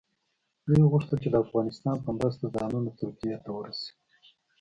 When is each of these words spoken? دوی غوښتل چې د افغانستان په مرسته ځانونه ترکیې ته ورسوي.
دوی 0.65 0.81
غوښتل 0.91 1.17
چې 1.23 1.29
د 1.31 1.35
افغانستان 1.45 1.95
په 2.05 2.11
مرسته 2.17 2.45
ځانونه 2.55 2.89
ترکیې 2.99 3.35
ته 3.43 3.49
ورسوي. 3.57 3.91